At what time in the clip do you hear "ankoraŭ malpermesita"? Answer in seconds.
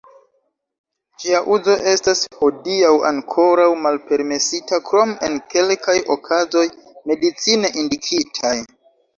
3.09-4.81